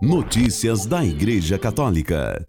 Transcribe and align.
Notícias 0.00 0.86
da 0.86 1.04
Igreja 1.04 1.58
Católica. 1.58 2.46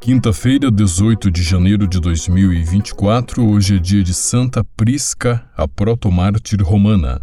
Quinta-feira, 0.00 0.70
18 0.70 1.30
de 1.30 1.42
janeiro 1.42 1.86
de 1.86 2.00
2024, 2.00 3.46
hoje 3.46 3.76
é 3.76 3.78
dia 3.78 4.02
de 4.02 4.14
Santa 4.14 4.64
Prisca, 4.74 5.46
a 5.54 5.68
protomártir 5.68 6.62
romana. 6.62 7.20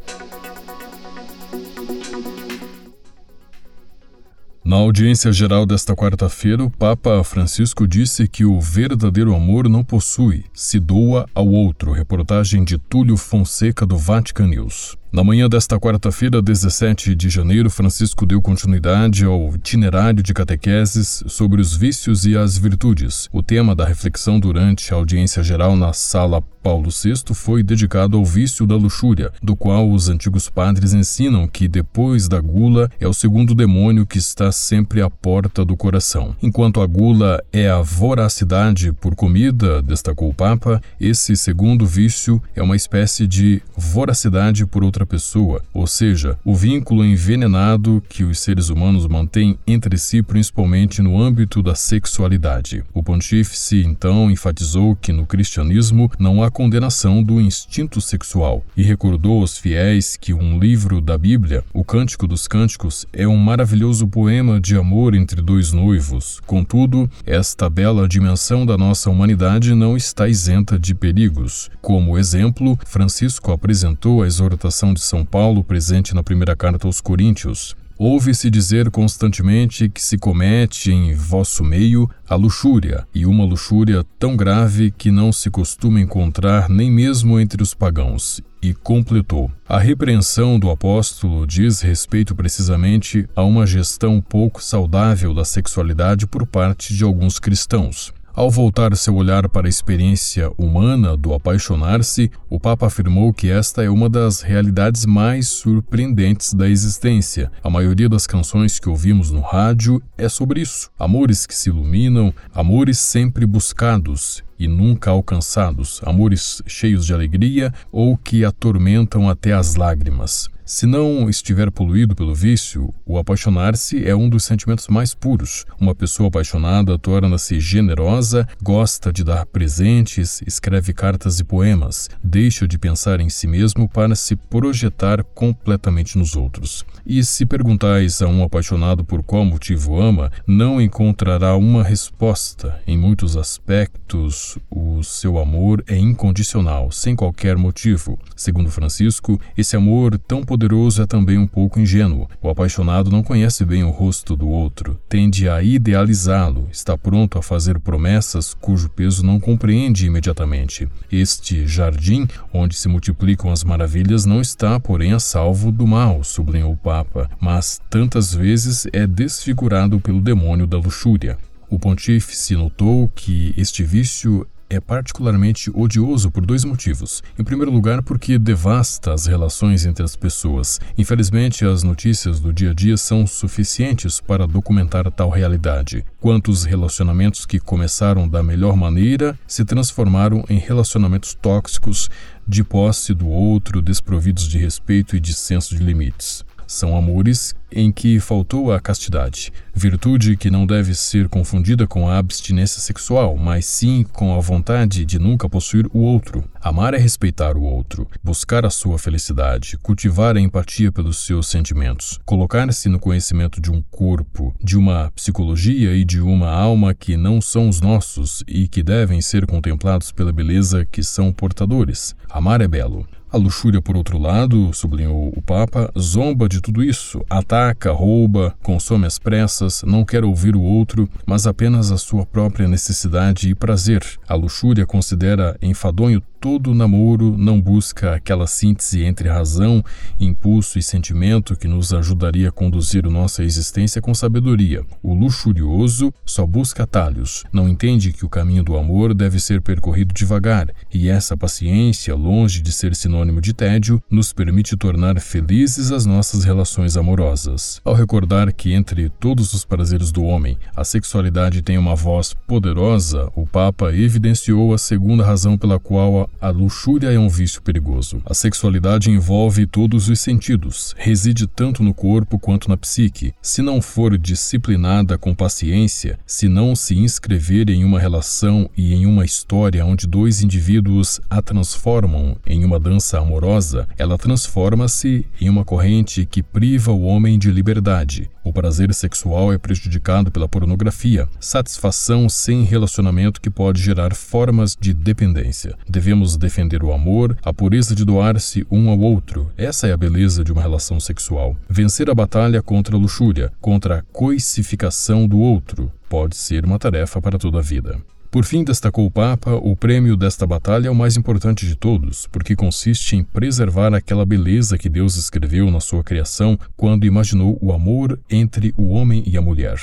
Na 4.64 4.76
audiência 4.76 5.34
geral 5.34 5.66
desta 5.66 5.96
quarta-feira, 5.96 6.64
o 6.64 6.70
Papa 6.70 7.24
Francisco 7.24 7.88
disse 7.88 8.28
que 8.28 8.46
o 8.46 8.62
verdadeiro 8.62 9.36
amor 9.36 9.68
não 9.68 9.84
possui, 9.84 10.46
se 10.54 10.80
doa 10.80 11.28
ao 11.34 11.48
outro. 11.48 11.92
Reportagem 11.92 12.64
de 12.64 12.78
Túlio 12.78 13.18
Fonseca 13.18 13.84
do 13.84 13.98
Vatican 13.98 14.46
News. 14.46 14.99
Na 15.12 15.24
manhã 15.24 15.50
desta 15.50 15.80
quarta-feira, 15.80 16.40
17 16.40 17.16
de 17.16 17.30
janeiro, 17.32 17.68
Francisco 17.72 18.28
deu 18.28 18.40
continuidade 18.40 19.26
ao 19.26 19.56
itinerário 19.56 20.22
de 20.22 20.36
catequeses 20.36 21.24
sobre 21.26 21.60
os 21.60 21.76
vícios 21.76 22.28
e 22.28 22.38
as 22.38 22.60
virtudes. 22.60 23.28
O 23.34 23.42
tema 23.42 23.76
da 23.76 23.86
reflexão 23.86 24.40
durante 24.40 24.94
a 24.94 24.98
audiência 24.98 25.42
geral 25.42 25.76
na 25.76 25.94
Sala 25.94 26.44
Paulo 26.62 26.90
VI 26.92 27.34
foi 27.34 27.64
dedicado 27.64 28.18
ao 28.18 28.26
vício 28.26 28.68
da 28.68 28.76
luxúria, 28.76 29.32
do 29.42 29.56
qual 29.56 29.90
os 29.90 30.10
antigos 30.10 30.50
padres 30.50 30.94
ensinam 30.94 31.48
que 31.48 31.68
depois 31.68 32.28
da 32.28 32.40
gula 32.40 32.92
é 33.00 33.08
o 33.08 33.14
segundo 33.14 33.56
demônio 33.56 34.06
que 34.06 34.18
está 34.18 34.52
sempre 34.52 35.02
à 35.02 35.10
porta 35.10 35.64
do 35.64 35.76
coração. 35.78 36.36
Enquanto 36.42 36.82
a 36.82 36.86
gula 36.86 37.42
é 37.52 37.70
a 37.70 37.82
voracidade 37.82 38.92
por 38.92 39.16
comida, 39.16 39.82
destacou 39.82 40.30
o 40.30 40.34
Papa, 40.34 40.82
esse 41.00 41.36
segundo 41.36 41.86
vício 41.86 42.42
é 42.56 42.62
uma 42.62 42.76
espécie 42.76 43.26
de 43.26 43.62
voracidade 43.76 44.66
por 44.66 44.84
outra 44.84 44.99
outra 45.00 45.06
pessoa, 45.06 45.62
ou 45.74 45.88
seja, 45.88 46.38
o 46.44 46.54
vínculo 46.54 47.06
envenenado 47.06 48.04
que 48.10 48.24
os 48.24 48.40
seres 48.40 48.70
humanos 48.70 49.08
mantêm 49.08 49.58
entre 49.66 49.98
si, 49.98 50.22
principalmente 50.22 51.02
no 51.02 51.22
âmbito 51.22 51.64
da 51.64 51.76
sexualidade. 51.76 52.84
O 52.94 53.02
pontífice 53.02 53.84
então 53.86 54.30
enfatizou 54.30 54.96
que 54.96 55.14
no 55.14 55.26
cristianismo 55.26 56.12
não 56.20 56.44
há 56.44 56.52
condenação 56.52 57.24
do 57.24 57.40
instinto 57.40 58.02
sexual 58.02 58.64
e 58.76 58.84
recordou 58.84 59.42
aos 59.42 59.58
fiéis 59.58 60.18
que 60.18 60.34
um 60.34 60.60
livro 60.60 61.00
da 61.00 61.18
Bíblia, 61.18 61.64
o 61.74 61.84
Cântico 61.84 62.28
dos 62.28 62.48
Cânticos, 62.48 63.06
é 63.14 63.28
um 63.28 63.38
maravilhoso 63.38 64.08
poema 64.08 64.60
de 64.60 64.76
amor 64.76 65.16
entre 65.16 65.42
dois 65.42 65.72
noivos. 65.72 66.42
Contudo, 66.46 67.10
esta 67.26 67.70
bela 67.70 68.08
dimensão 68.08 68.66
da 68.66 68.78
nossa 68.78 69.10
humanidade 69.10 69.74
não 69.74 69.96
está 69.96 70.28
isenta 70.28 70.78
de 70.78 70.94
perigos. 70.94 71.70
Como 71.82 72.18
exemplo, 72.18 72.78
Francisco 72.86 73.52
apresentou 73.52 74.24
a 74.24 74.28
exortação 74.28 74.89
de 74.94 75.02
São 75.02 75.26
Paulo 75.26 75.64
presente 75.64 76.14
na 76.14 76.24
primeira 76.24 76.56
carta 76.56 76.88
aos 76.88 77.02
Coríntios. 77.02 77.76
Ouve-se 77.98 78.50
dizer 78.50 78.90
constantemente 78.90 79.90
que 79.90 80.02
se 80.02 80.18
comete 80.18 80.90
em 80.90 81.14
vosso 81.14 81.66
meio 81.66 82.10
a 82.30 82.34
luxúria, 82.34 83.06
e 83.14 83.26
uma 83.26 83.44
luxúria 83.44 84.06
tão 84.18 84.38
grave 84.38 84.90
que 84.90 85.12
não 85.12 85.34
se 85.34 85.50
costuma 85.50 86.00
encontrar 86.00 86.70
nem 86.70 86.90
mesmo 86.90 87.38
entre 87.38 87.62
os 87.62 87.74
pagãos. 87.74 88.42
E 88.62 88.74
completou: 88.74 89.52
A 89.68 89.78
repreensão 89.78 90.58
do 90.58 90.70
apóstolo 90.70 91.46
diz 91.46 91.82
respeito 91.82 92.34
precisamente 92.34 93.28
a 93.36 93.44
uma 93.44 93.68
gestão 93.68 94.22
pouco 94.22 94.64
saudável 94.64 95.34
da 95.34 95.44
sexualidade 95.44 96.26
por 96.26 96.48
parte 96.48 96.94
de 96.94 97.04
alguns 97.04 97.38
cristãos. 97.38 98.14
Ao 98.40 98.50
voltar 98.50 98.96
seu 98.96 99.18
olhar 99.18 99.50
para 99.50 99.68
a 99.68 99.70
experiência 99.70 100.50
humana 100.58 101.18
do 101.18 101.34
apaixonar-se, 101.34 102.32
o 102.50 102.58
Papa 102.58 102.88
afirmou 102.88 103.34
que 103.34 103.50
esta 103.50 103.84
é 103.84 103.90
uma 103.90 104.08
das 104.08 104.40
realidades 104.40 105.06
mais 105.06 105.50
surpreendentes 105.50 106.54
da 106.54 106.70
existência. 106.70 107.52
A 107.62 107.70
maioria 107.70 108.08
das 108.08 108.26
canções 108.26 108.80
que 108.80 108.88
ouvimos 108.88 109.30
no 109.30 109.42
rádio 109.42 110.02
é 110.18 110.30
sobre 110.30 110.62
isso. 110.62 110.90
Amores 110.98 111.46
que 111.46 111.54
se 111.54 111.68
iluminam, 111.68 112.34
amores 112.54 112.98
sempre 113.00 113.46
buscados 113.46 114.42
e 114.60 114.68
nunca 114.68 115.10
alcançados, 115.10 116.02
amores 116.04 116.62
cheios 116.68 117.06
de 117.06 117.14
alegria 117.14 117.74
ou 117.92 118.18
que 118.18 118.44
atormentam 118.44 119.30
até 119.30 119.54
as 119.54 119.76
lágrimas. 119.76 120.50
Se 120.70 120.86
não 120.86 121.28
estiver 121.28 121.72
poluído 121.72 122.16
pelo 122.16 122.36
vício, 122.36 122.94
o 123.04 123.18
apaixonar-se 123.18 124.08
é 124.08 124.16
um 124.16 124.30
dos 124.30 124.44
sentimentos 124.44 124.88
mais 124.88 125.16
puros. 125.16 125.66
Uma 125.82 125.96
pessoa 125.96 126.30
apaixonada 126.30 126.96
torna-se 126.96 127.60
generosa, 127.60 128.48
gosta 128.62 129.12
de 129.12 129.24
dar 129.24 129.48
presentes, 129.48 130.44
escreve 130.46 130.94
cartas 130.94 131.40
e 131.40 131.44
poemas, 131.44 132.08
deixa 132.24 132.68
de 132.68 132.78
pensar 132.78 133.20
em 133.20 133.30
si 133.30 133.48
mesmo 133.48 133.90
para 133.90 134.14
se 134.14 134.36
projetar 134.36 135.24
completamente 135.24 136.20
nos 136.20 136.36
outros. 136.36 136.86
E 137.04 137.24
se 137.24 137.48
perguntais 137.48 138.22
a 138.22 138.28
um 138.28 138.44
apaixonado 138.44 139.04
por 139.04 139.24
qual 139.24 139.44
motivo 139.44 140.00
ama, 140.00 140.32
não 140.46 140.80
encontrará 140.80 141.56
uma 141.56 141.84
resposta. 141.84 142.80
Em 142.86 142.96
muitos 142.96 143.36
aspectos, 143.36 144.49
o 144.70 145.04
seu 145.04 145.38
amor 145.38 145.84
é 145.88 145.98
incondicional, 145.98 146.92
sem 146.92 147.16
qualquer 147.16 147.58
motivo. 147.58 148.18
Segundo 148.36 148.72
Francisco, 148.72 149.40
esse 149.58 149.76
amor 149.76 150.18
tão 150.18 150.44
poderoso 150.44 151.02
é 151.02 151.06
também 151.06 151.38
um 151.38 151.48
pouco 151.48 151.80
ingênuo. 151.80 152.30
O 152.42 152.50
apaixonado 152.50 153.12
não 153.12 153.22
conhece 153.22 153.66
bem 153.66 153.84
o 153.84 153.90
rosto 153.90 154.36
do 154.36 154.48
outro, 154.48 155.00
tende 155.10 155.50
a 155.50 155.62
idealizá-lo, 155.62 156.68
está 156.72 156.98
pronto 156.98 157.38
a 157.38 157.42
fazer 157.42 157.80
promessas 157.80 158.54
cujo 158.54 158.90
peso 158.90 159.26
não 159.26 159.40
compreende 159.40 160.06
imediatamente. 160.06 160.88
Este 161.12 161.68
jardim, 161.68 162.28
onde 162.54 162.76
se 162.76 162.88
multiplicam 162.88 163.52
as 163.52 163.64
maravilhas, 163.64 164.26
não 164.26 164.42
está, 164.42 164.80
porém, 164.80 165.14
a 165.14 165.20
salvo 165.20 165.72
do 165.72 165.86
mal, 165.86 166.24
sublinhou 166.24 166.74
o 166.74 166.78
Papa, 166.78 167.30
mas 167.40 167.82
tantas 167.90 168.34
vezes 168.34 168.88
é 168.94 169.06
desfigurado 169.06 170.00
pelo 170.00 170.22
demônio 170.22 170.66
da 170.66 170.78
luxúria. 170.78 171.38
O 171.70 171.78
pontífice 171.78 172.56
notou 172.56 173.08
que 173.10 173.54
este 173.56 173.84
vício 173.84 174.48
é 174.70 174.80
particularmente 174.80 175.72
odioso 175.74 176.30
por 176.30 176.46
dois 176.46 176.64
motivos. 176.64 177.24
Em 177.38 177.44
primeiro 177.44 177.72
lugar, 177.72 178.04
porque 178.04 178.38
devasta 178.38 179.14
as 179.14 179.26
relações 179.26 179.86
entre 179.86 180.04
as 180.04 180.16
pessoas. 180.16 180.80
Infelizmente, 180.98 181.66
as 181.66 181.84
notícias 181.84 182.40
do 182.40 182.54
dia 182.54 182.72
a 182.72 182.74
dia 182.74 182.96
são 182.96 183.26
suficientes 183.26 184.20
para 184.20 184.46
documentar 184.46 185.12
tal 185.12 185.30
realidade. 185.30 186.06
Quantos 186.20 186.64
relacionamentos 186.64 187.46
que 187.46 187.60
começaram 187.60 188.28
da 188.28 188.44
melhor 188.44 188.76
maneira 188.76 189.38
se 189.48 189.66
transformaram 189.66 190.44
em 190.50 190.60
relacionamentos 190.60 191.34
tóxicos, 191.34 192.10
de 192.48 192.64
posse 192.64 193.14
do 193.14 193.28
outro, 193.28 193.80
desprovidos 193.80 194.48
de 194.48 194.58
respeito 194.58 195.16
e 195.16 195.20
de 195.20 195.36
senso 195.36 195.76
de 195.76 195.84
limites. 195.84 196.44
São 196.70 196.96
amores 196.96 197.56
em 197.72 197.92
que 197.92 198.20
faltou 198.20 198.72
a 198.72 198.80
castidade, 198.80 199.52
virtude 199.74 200.38
que 200.38 200.52
não 200.52 200.68
deve 200.68 200.94
ser 200.94 201.28
confundida 201.28 201.88
com 201.88 202.08
a 202.08 202.20
abstinência 202.20 202.80
sexual, 202.80 203.36
mas 203.36 203.66
sim 203.66 204.06
com 204.14 204.36
a 204.36 204.40
vontade 204.40 205.04
de 205.04 205.18
nunca 205.18 205.50
possuir 205.50 205.88
o 205.92 205.98
outro. 205.98 206.44
Amar 206.62 206.94
é 206.94 207.00
respeitar 207.00 207.58
o 207.58 207.64
outro, 207.64 208.08
buscar 208.24 208.68
a 208.68 208.70
sua 208.70 209.00
felicidade, 209.00 209.80
cultivar 209.80 210.38
a 210.38 210.40
empatia 210.40 210.92
pelos 210.92 211.26
seus 211.26 211.48
sentimentos, 211.48 212.20
colocar-se 212.24 212.88
no 212.88 213.00
conhecimento 213.00 213.60
de 213.60 213.72
um 213.72 213.82
corpo, 213.90 214.54
de 214.64 214.78
uma 214.78 215.12
psicologia 215.16 215.96
e 215.96 216.06
de 216.06 216.22
uma 216.22 216.52
alma 216.52 216.94
que 216.94 217.18
não 217.18 217.42
são 217.42 217.68
os 217.68 217.82
nossos 217.82 218.44
e 218.48 218.68
que 218.68 218.84
devem 218.84 219.22
ser 219.22 219.48
contemplados 219.48 220.12
pela 220.12 220.32
beleza 220.32 220.86
que 220.86 221.02
são 221.02 221.34
portadores. 221.34 222.16
Amar 222.30 222.62
é 222.62 222.68
belo. 222.68 223.08
A 223.32 223.38
luxúria, 223.38 223.80
por 223.80 223.96
outro 223.96 224.18
lado, 224.18 224.74
sublinhou 224.74 225.32
o 225.38 225.40
Papa, 225.40 225.92
zomba 225.96 226.50
de 226.50 226.60
tudo 226.60 226.84
isso, 226.84 227.24
ataca, 227.30 227.92
rouba, 227.92 228.56
consome 228.64 229.06
as 229.06 229.20
pressas, 229.20 229.84
não 229.84 230.04
quer 230.04 230.24
ouvir 230.24 230.56
o 230.56 230.62
outro, 230.62 231.08
mas 231.28 231.46
apenas 231.46 231.92
a 231.92 231.98
sua 231.98 232.26
própria 232.26 232.68
necessidade 232.68 233.48
e 233.48 233.54
prazer. 233.54 234.04
A 234.28 234.34
luxúria 234.34 234.84
considera 234.84 235.56
enfadonho 235.62 236.24
todo 236.42 236.74
namoro, 236.74 237.38
não 237.38 237.62
busca 237.62 238.16
aquela 238.16 238.48
síntese 238.48 239.04
entre 239.04 239.28
razão, 239.28 239.84
impulso 240.18 240.80
e 240.80 240.82
sentimento 240.82 241.56
que 241.56 241.68
nos 241.68 241.94
ajudaria 241.94 242.48
a 242.48 242.52
conduzir 242.52 243.04
nossa 243.10 243.44
existência 243.44 244.02
com 244.02 244.16
sabedoria. 244.16 244.82
O 245.04 245.14
luxurioso 245.14 246.14
só 246.26 246.46
busca 246.46 246.84
atalhos, 246.84 247.44
não 247.52 247.68
entende 247.68 248.14
que 248.14 248.26
o 248.26 248.30
caminho 248.30 248.64
do 248.64 248.78
amor 248.78 249.14
deve 249.14 249.38
ser 249.38 249.62
percorrido 249.62 250.14
devagar, 250.14 250.74
e 250.94 251.10
essa 251.10 251.36
paciência, 251.36 252.16
longe 252.16 252.62
de 252.62 252.72
ser 252.72 252.96
sinônimo 252.96 253.19
sinônimo 253.20 253.42
de 253.42 253.54
tédio, 253.54 254.02
nos 254.10 254.32
permite 254.32 254.78
tornar 254.78 255.20
felizes 255.20 255.92
as 255.92 256.06
nossas 256.06 256.46
relações 256.46 256.96
amorosas. 256.96 257.82
Ao 257.84 257.94
recordar 257.94 258.54
que 258.54 258.74
entre 258.74 259.10
todos 259.10 259.54
os 259.54 259.66
prazeres 259.66 260.12
do 260.12 260.24
homem, 260.24 260.58
a 260.76 260.86
sexualidade 260.86 261.62
tem 261.62 261.78
uma 261.78 261.96
voz 261.96 262.34
poderosa, 262.48 263.30
o 263.36 263.46
Papa 263.46 263.94
evidenciou 263.94 264.74
a 264.74 264.78
segunda 264.78 265.26
razão 265.26 265.58
pela 265.58 265.80
qual 265.80 266.30
a 266.40 266.50
luxúria 266.50 267.12
é 267.12 267.20
um 267.20 267.28
vício 267.28 267.62
perigoso. 267.62 268.22
A 268.26 268.34
sexualidade 268.34 269.12
envolve 269.12 269.66
todos 269.68 270.08
os 270.08 270.20
sentidos, 270.20 270.96
reside 270.98 271.46
tanto 271.46 271.84
no 271.84 271.94
corpo 271.94 272.40
quanto 272.40 272.70
na 272.70 272.78
psique. 272.78 273.34
Se 273.42 273.62
não 273.62 273.82
for 273.82 274.18
disciplinada 274.18 275.18
com 275.18 275.36
paciência, 275.36 276.18
se 276.26 276.48
não 276.48 276.76
se 276.76 276.98
inscrever 276.98 277.70
em 277.70 277.84
uma 277.84 278.00
relação 278.00 278.70
e 278.78 278.94
em 278.94 279.06
uma 279.06 279.26
história 279.26 279.86
onde 279.86 280.08
dois 280.08 280.42
indivíduos 280.42 281.20
a 281.30 281.42
transformam 281.42 282.38
em 282.46 282.64
uma 282.64 282.80
dança 282.80 283.09
amorosa, 283.18 283.88
ela 283.98 284.18
transforma-se 284.18 285.26
em 285.42 285.50
uma 285.50 285.66
corrente 285.66 286.26
que 286.26 286.44
priva 286.44 286.92
o 286.92 287.04
homem 287.04 287.40
de 287.40 287.52
liberdade. 287.52 288.30
O 288.44 288.54
prazer 288.54 288.94
sexual 288.94 289.52
é 289.52 289.58
prejudicado 289.58 290.32
pela 290.32 290.48
pornografia, 290.48 291.28
satisfação 291.40 292.30
sem 292.30 292.64
relacionamento 292.64 293.42
que 293.42 293.50
pode 293.50 293.82
gerar 293.82 294.14
formas 294.14 294.76
de 294.80 294.94
dependência. 294.94 295.76
Devemos 295.88 296.38
defender 296.38 296.84
o 296.84 296.92
amor, 296.92 297.38
a 297.44 297.54
pureza 297.54 297.96
de 297.96 298.06
doar-se 298.06 298.66
um 298.70 298.90
ao 298.90 299.00
outro. 299.00 299.52
Essa 299.58 299.88
é 299.88 299.92
a 299.92 299.98
beleza 299.98 300.44
de 300.44 300.52
uma 300.52 300.62
relação 300.62 301.00
sexual. 301.00 301.56
Vencer 301.70 302.10
a 302.10 302.16
batalha 302.16 302.62
contra 302.62 302.96
a 302.96 303.00
luxúria, 303.00 303.52
contra 303.60 304.00
a 304.00 304.02
coisificação 304.14 305.28
do 305.28 305.40
outro, 305.40 305.92
pode 306.10 306.36
ser 306.36 306.66
uma 306.66 306.80
tarefa 306.80 307.22
para 307.22 307.38
toda 307.38 307.60
a 307.60 307.62
vida. 307.62 308.00
Por 308.32 308.46
fim, 308.46 308.64
destacou 308.64 309.08
o 309.08 309.12
Papa, 309.12 309.56
o 309.56 309.76
prêmio 309.76 310.16
desta 310.16 310.46
batalha 310.46 310.88
é 310.88 310.92
o 310.92 310.96
mais 310.96 311.18
importante 311.18 311.66
de 311.66 311.76
todos, 311.76 312.28
porque 312.28 312.56
consiste 312.56 313.16
em 313.16 313.24
preservar 313.24 313.92
aquela 313.96 314.24
beleza 314.24 314.78
que 314.78 314.88
Deus 314.88 315.16
escreveu 315.16 315.72
na 315.72 315.80
sua 315.80 316.04
criação 316.04 316.58
quando 316.78 317.08
imaginou 317.08 317.58
o 317.60 317.74
amor 317.74 318.20
entre 318.30 318.72
o 318.78 318.90
homem 318.90 319.24
e 319.26 319.36
a 319.36 319.42
mulher. 319.42 319.80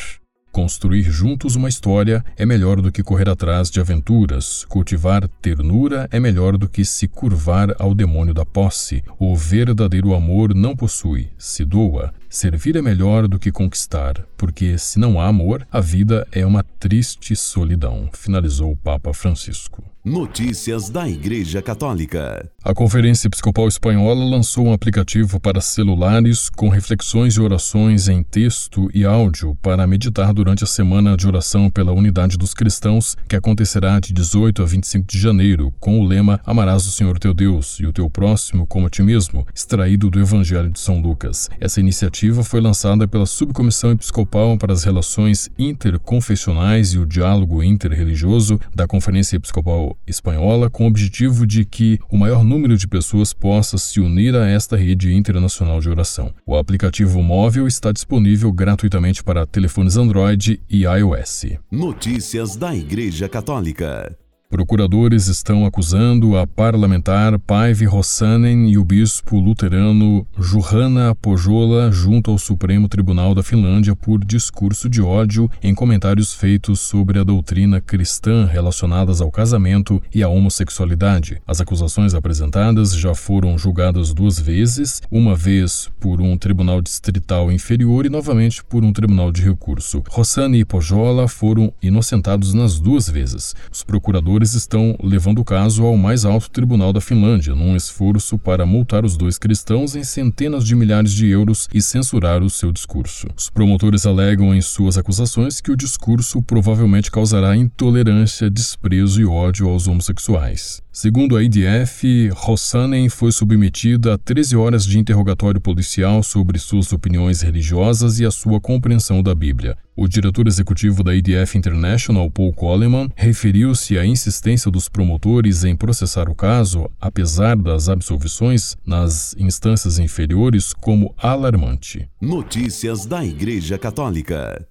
Construir 0.57 1.03
juntos 1.03 1.55
uma 1.55 1.69
história 1.69 2.25
é 2.35 2.47
melhor 2.47 2.81
do 2.81 2.91
que 2.91 3.03
correr 3.03 3.29
atrás 3.29 3.69
de 3.69 3.79
aventuras. 3.79 4.65
Cultivar 4.65 5.29
ternura 5.43 6.09
é 6.11 6.19
melhor 6.19 6.57
do 6.57 6.67
que 6.67 6.83
se 6.83 7.07
curvar 7.07 7.75
ao 7.79 7.95
demônio 7.95 8.33
da 8.33 8.43
posse. 8.43 9.05
O 9.19 9.37
verdadeiro 9.37 10.15
amor 10.15 10.55
não 10.55 10.75
possui, 10.75 11.29
se 11.37 11.63
doa. 11.63 12.15
Servir 12.37 12.77
é 12.77 12.83
melhor 12.83 13.27
do 13.27 13.38
que 13.38 13.50
conquistar, 13.50 14.23
porque 14.37 14.77
se 14.77 14.99
não 14.99 15.19
há 15.19 15.27
amor, 15.27 15.67
a 15.73 15.81
vida 15.81 16.29
é 16.31 16.44
uma 16.44 16.62
triste 16.62 17.35
solidão, 17.35 18.11
finalizou 18.12 18.73
o 18.73 18.77
Papa 18.77 19.15
Francisco. 19.15 19.83
Notícias 20.06 20.88
da 20.88 21.09
Igreja 21.09 21.61
Católica. 21.61 22.49
A 22.62 22.73
Conferência 22.73 23.27
Episcopal 23.27 23.67
Espanhola 23.67 24.25
lançou 24.25 24.67
um 24.67 24.73
aplicativo 24.73 25.41
para 25.41 25.61
celulares 25.61 26.49
com 26.49 26.69
reflexões 26.69 27.35
e 27.35 27.41
orações 27.41 28.06
em 28.06 28.23
texto 28.23 28.88
e 28.94 29.05
áudio 29.05 29.59
para 29.61 29.85
meditar 29.85 30.33
durante 30.33 30.62
a 30.62 30.67
semana 30.67 31.17
de 31.17 31.27
oração 31.27 31.69
pela 31.69 31.91
unidade 31.91 32.37
dos 32.37 32.55
cristãos, 32.55 33.17
que 33.29 33.35
acontecerá 33.35 33.99
de 33.99 34.12
18 34.12 34.62
a 34.62 34.65
25 34.65 35.06
de 35.09 35.19
janeiro, 35.19 35.75
com 35.81 35.99
o 35.99 36.06
lema 36.06 36.41
Amarás 36.47 36.87
o 36.87 36.93
Senhor 36.93 37.19
teu 37.19 37.35
Deus 37.35 37.79
e 37.81 37.87
o 37.87 37.93
teu 37.93 38.09
próximo 38.09 38.65
como 38.65 38.87
a 38.87 38.91
ti 38.91 39.03
mesmo, 39.03 39.44
extraído 39.53 40.09
do 40.09 40.21
Evangelho 40.21 40.71
de 40.71 40.79
São 40.79 41.00
Lucas. 41.00 41.50
Essa 41.59 41.81
iniciativa 41.81 42.25
foi 42.43 42.61
lançada 42.61 43.06
pela 43.06 43.26
Subcomissão 43.26 43.93
Episcopal 43.93 44.56
para 44.58 44.73
as 44.73 44.84
Relações 44.84 45.50
Interconfessionais 45.58 46.93
e 46.93 46.99
o 46.99 47.06
Diálogo 47.06 47.62
Interreligioso 47.62 48.61
da 48.75 48.87
Conferência 48.87 49.37
Episcopal 49.37 49.96
espanhola 50.06 50.69
com 50.69 50.84
o 50.84 50.88
objetivo 50.88 51.46
de 51.46 51.64
que 51.64 51.99
o 52.11 52.17
maior 52.17 52.43
número 52.43 52.76
de 52.76 52.88
pessoas 52.88 53.32
possa 53.32 53.78
se 53.78 54.00
unir 54.00 54.34
a 54.34 54.49
esta 54.49 54.76
rede 54.76 55.12
internacional 55.14 55.81
de 55.81 55.88
oração. 55.88 56.32
O 56.44 56.56
aplicativo 56.56 57.23
móvel 57.23 57.67
está 57.67 57.93
disponível 57.93 58.52
gratuitamente 58.52 59.23
para 59.23 59.46
telefones 59.46 59.96
Android 59.96 60.61
e 60.69 60.82
iOS. 60.84 61.46
Notícias 61.70 62.56
da 62.56 62.75
Igreja 62.75 63.28
Católica. 63.28 64.17
Procuradores 64.49 65.27
estão 65.27 65.67
acusando 65.67 66.37
a 66.37 66.47
parlamentar 66.47 67.37
Paive 67.41 67.85
Rossanen 67.85 68.71
e 68.71 68.79
o 68.79 68.85
bispo 68.85 69.41
luterano 69.41 70.25
Juhana 70.39 71.17
Pojola 71.17 71.91
junto 71.91 72.31
ao 72.31 72.39
Supremo 72.39 72.89
Tribunal 72.89 73.35
da 73.35 73.43
Finlândia 73.43 73.97
por 73.97 74.25
discurso 74.25 74.89
de 74.89 75.03
ódio 75.03 75.51
em 75.61 75.75
comentários 75.75 76.33
feitos 76.33 76.79
sobre 76.79 77.19
a 77.19 77.25
doutrina 77.25 77.81
cristã 77.81 78.47
relacionadas 78.47 79.21
ao 79.21 79.33
casamento 79.33 80.01
e 80.15 80.23
à 80.23 80.29
homossexualidade. 80.29 81.43
As 81.45 81.61
acusações 81.61 82.15
apresentadas 82.15 82.95
já 82.95 83.17
foram 83.17 83.59
julgadas 83.59 84.15
duas 84.15 84.39
vezes, 84.39 85.03
uma 85.11 85.35
vez 85.35 85.91
por 85.99 86.21
um 86.21 86.39
tribunal 86.39 86.81
distrital 86.81 87.51
inferior 87.51 88.07
e 88.07 88.09
novamente 88.09 88.63
por 88.63 88.85
um 88.85 88.93
tribunal 88.93 89.33
de 89.33 89.43
recurso. 89.43 90.05
Rossani 90.09 90.61
e 90.61 90.65
Pojola 90.65 91.27
foram 91.27 91.73
inocentados 91.83 92.55
nas 92.55 92.79
duas 92.79 93.09
vezes. 93.09 93.53
Os 93.73 93.83
procuradores 93.83 94.37
procuradores 94.47 94.55
estão 94.55 94.97
levando 95.03 95.41
o 95.41 95.45
caso 95.45 95.85
ao 95.85 95.97
mais 95.97 96.25
alto 96.25 96.51
tribunal 96.51 96.93
da 96.93 97.01
Finlândia, 97.01 97.55
num 97.55 97.75
esforço 97.75 98.39
para 98.39 98.65
multar 98.65 99.05
os 99.05 99.17
dois 99.17 99.39
cristãos 99.39 99.97
em 99.97 100.05
centenas 100.05 100.65
de 100.65 100.77
milhares 100.77 101.13
de 101.13 101.27
euros 101.27 101.69
e 101.75 101.83
censurar 101.83 102.43
o 102.43 102.51
seu 102.51 102.71
discurso. 102.71 103.27
Os 103.37 103.51
promotores 103.51 104.07
alegam 104.07 104.55
em 104.55 104.61
suas 104.61 104.97
acusações 104.97 105.61
que 105.61 105.73
o 105.73 105.77
discurso 105.77 106.41
provavelmente 106.43 107.11
causará 107.11 107.57
intolerância, 107.57 108.49
desprezo 108.49 109.21
e 109.21 109.27
ódio 109.27 109.69
aos 109.69 109.89
homossexuais. 109.89 110.86
Segundo 110.97 111.37
a 111.37 111.43
IDF, 111.43 112.31
Rossanen 112.31 113.11
foi 113.11 113.31
submetida 113.31 114.15
a 114.15 114.19
13 114.19 114.57
horas 114.57 114.87
de 114.87 114.99
interrogatório 114.99 115.61
policial 115.61 116.23
sobre 116.23 116.59
suas 116.59 116.91
opiniões 116.91 117.43
religiosas 117.43 118.19
e 118.19 118.25
a 118.25 118.31
sua 118.31 118.59
compreensão 118.59 119.23
da 119.23 119.35
Bíblia. 119.35 119.77
O 119.95 120.09
diretor 120.09 120.47
executivo 120.47 121.05
da 121.05 121.15
IDF 121.15 121.59
International, 121.59 122.31
Paul 122.31 122.51
Coleman, 122.55 123.11
referiu-se 123.15 123.99
à 123.99 124.07
insistência 124.07 124.71
dos 124.71 124.89
promotores 124.89 125.65
em 125.65 125.77
processar 125.77 126.31
o 126.31 126.35
caso, 126.35 126.91
apesar 126.99 127.57
das 127.57 127.91
absolvições 127.91 128.75
nas 128.83 129.37
instâncias 129.39 129.99
inferiores, 129.99 130.73
como 130.73 131.15
alarmante. 131.19 132.09
Notícias 132.19 133.05
da 133.05 133.23
Igreja 133.23 133.77
Católica. 133.77 134.67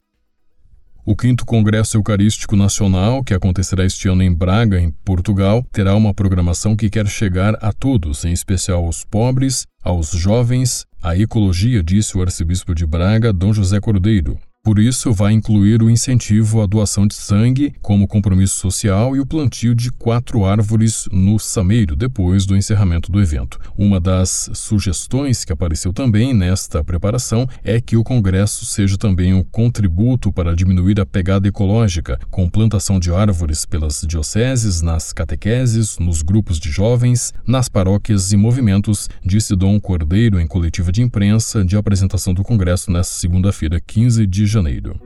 O 1.07 1.15
quinto 1.15 1.45
Congresso 1.45 1.97
Eucarístico 1.97 2.55
Nacional, 2.55 3.23
que 3.23 3.35
acontecerá 3.35 3.85
este 3.85 4.07
ano 4.07 4.23
em 4.23 4.33
Braga, 4.33 4.81
em 4.81 4.89
Portugal, 4.89 5.63
terá 5.71 5.93
uma 5.93 6.15
programação 6.15 6.75
que 6.75 6.89
quer 6.89 7.05
chegar 7.05 7.55
a 7.61 7.71
todos, 7.71 8.25
em 8.25 8.31
especial 8.31 8.83
aos 8.83 9.03
pobres, 9.03 9.67
aos 9.83 10.09
jovens, 10.09 10.83
à 11.03 11.15
ecologia, 11.15 11.83
disse 11.83 12.17
o 12.17 12.23
arcebispo 12.23 12.73
de 12.73 12.87
Braga, 12.87 13.31
Dom 13.31 13.53
José 13.53 13.79
Cordeiro. 13.79 14.39
Por 14.65 14.79
isso, 14.79 15.13
vai 15.13 15.31
incluir 15.31 15.83
o 15.83 15.91
incentivo 15.91 16.59
à 16.59 16.65
doação 16.65 17.05
de 17.05 17.13
sangue 17.13 17.71
como 17.83 18.07
compromisso 18.07 18.57
social 18.57 19.15
e 19.15 19.19
o 19.19 19.25
plantio 19.25 19.75
de 19.75 19.91
quatro 19.91 20.43
árvores 20.43 21.07
no 21.11 21.37
Sameiro 21.37 21.95
depois 21.95 22.47
do 22.47 22.57
encerramento 22.57 23.11
do 23.11 23.21
evento. 23.21 23.59
Uma 23.77 23.99
das 23.99 24.49
sugestões 24.55 25.45
que 25.45 25.53
apareceu 25.53 25.93
também 25.93 26.33
nesta 26.33 26.83
preparação 26.83 27.47
é 27.63 27.79
que 27.79 27.95
o 27.95 28.03
Congresso 28.03 28.65
seja 28.65 28.97
também 28.97 29.35
um 29.35 29.43
contributo 29.43 30.31
para 30.31 30.55
diminuir 30.55 30.99
a 30.99 31.05
pegada 31.05 31.47
ecológica, 31.47 32.19
com 32.31 32.49
plantação 32.49 32.99
de 32.99 33.13
árvores 33.13 33.65
pelas 33.65 34.01
dioceses, 34.01 34.81
nas 34.81 35.13
catequeses, 35.13 35.99
nos 35.99 36.23
grupos 36.23 36.59
de 36.59 36.71
jovens, 36.71 37.35
nas 37.45 37.69
paróquias 37.69 38.31
e 38.31 38.35
movimentos, 38.35 39.11
disse 39.23 39.55
Dom 39.55 39.79
Cordeiro 39.79 40.39
em 40.39 40.47
coletiva 40.47 40.91
de 40.91 41.03
imprensa 41.03 41.63
de 41.63 41.77
apresentação 41.77 42.33
do 42.33 42.41
Congresso 42.41 42.89
nesta 42.89 43.13
segunda-feira, 43.13 43.79
15 43.79 44.25
de 44.25 44.54
Janeiro. 44.55 44.97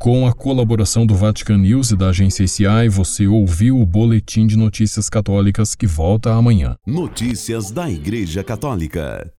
Com 0.00 0.26
a 0.26 0.32
colaboração 0.32 1.06
do 1.06 1.14
Vatican 1.14 1.58
News 1.58 1.92
e 1.92 1.96
da 1.96 2.08
agência 2.08 2.42
ICI, 2.42 2.88
você 2.90 3.28
ouviu 3.28 3.80
o 3.80 3.86
Boletim 3.86 4.48
de 4.48 4.56
Notícias 4.56 5.08
Católicas 5.08 5.76
que 5.76 5.86
volta 5.86 6.32
amanhã. 6.32 6.76
Notícias 6.84 7.70
da 7.70 7.88
Igreja 7.88 8.42
Católica. 8.42 9.32